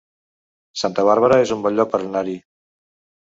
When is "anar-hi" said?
2.07-2.35